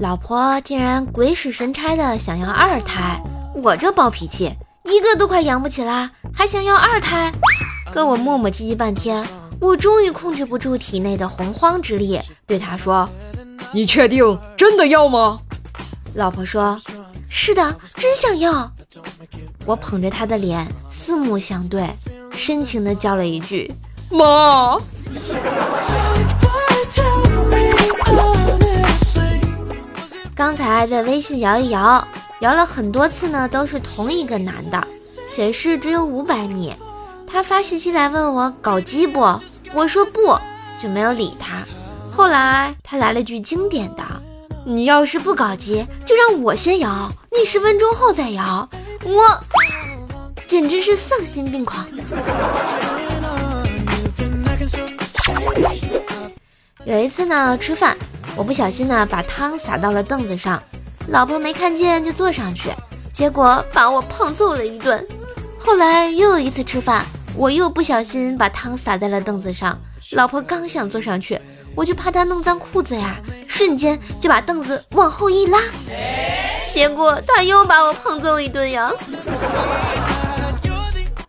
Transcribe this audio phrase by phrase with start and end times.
[0.00, 3.20] 老婆竟然鬼使神差的想要二胎，
[3.54, 4.52] 我这暴脾气，
[4.84, 7.32] 一个都快养不起啦，还想要二胎，
[7.92, 9.26] 跟我磨磨唧唧半天，
[9.60, 13.08] 我终于控制不住体内的洪荒之力，对他说
[13.74, 15.40] ：“你确定真的要吗？”
[16.14, 16.80] 老婆说
[17.28, 18.70] ：“是的，真想要。”
[19.66, 21.90] 我捧着他的脸，四目相对，
[22.30, 23.74] 深情的叫了一句
[24.10, 24.78] ：“妈。”
[30.38, 32.06] 刚才在微信摇一摇，
[32.38, 34.86] 摇了很多次呢，都是同一个男的，
[35.26, 36.72] 显示只有五百米。
[37.26, 39.18] 他发信息来问我搞基不？
[39.74, 40.38] 我说不，
[40.80, 41.64] 就没有理他。
[42.08, 44.04] 后来他来了句经典的
[44.64, 48.68] ：“你要是不搞基，就让我先摇，你十分钟后再摇。”
[49.02, 49.24] 我
[50.46, 51.84] 简直是丧心病狂。
[56.84, 57.98] 有一次呢，吃饭。
[58.38, 60.62] 我不小心呢，把汤洒到了凳子上，
[61.08, 62.70] 老婆没看见就坐上去，
[63.12, 65.04] 结果把我胖揍了一顿。
[65.58, 67.04] 后来又有一次吃饭，
[67.34, 69.76] 我又不小心把汤洒在了凳子上，
[70.12, 71.36] 老婆刚想坐上去，
[71.74, 73.16] 我就怕她弄脏裤子呀，
[73.48, 75.58] 瞬间就把凳子往后一拉，
[76.72, 78.92] 结果她又把我胖揍一顿呀。